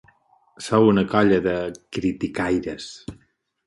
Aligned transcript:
Sou 0.67 0.87
una 0.93 1.03
colla 1.13 1.39
de 1.51 1.55
criticaires. 1.99 2.93